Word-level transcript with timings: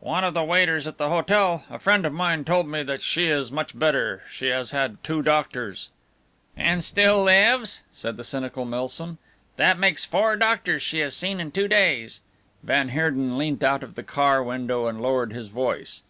"One 0.00 0.24
of 0.24 0.34
the 0.34 0.42
waiters 0.42 0.88
at 0.88 0.98
the 0.98 1.10
hotel, 1.10 1.62
a 1.70 1.78
friend 1.78 2.04
of 2.04 2.12
mine, 2.12 2.44
told 2.44 2.66
me 2.66 2.82
that 2.82 3.02
she 3.02 3.28
is 3.28 3.52
much 3.52 3.78
better. 3.78 4.22
She 4.28 4.46
has 4.48 4.72
had 4.72 4.98
two 5.04 5.22
doctors." 5.22 5.90
"And 6.56 6.82
still 6.82 7.22
lives?" 7.22 7.82
said 7.92 8.16
the 8.16 8.24
cynical 8.24 8.64
Milsom. 8.64 9.18
"That 9.54 9.78
makes 9.78 10.04
four 10.04 10.34
doctors 10.34 10.82
she 10.82 10.98
has 10.98 11.14
seen 11.14 11.38
in 11.38 11.52
two 11.52 11.68
days." 11.68 12.18
Van 12.64 12.88
Heerden 12.88 13.38
leant 13.38 13.62
out 13.62 13.84
of 13.84 13.94
the 13.94 14.02
car 14.02 14.42
window 14.42 14.88
and 14.88 15.00
lowered 15.00 15.32
his 15.32 15.46
voice. 15.50 16.02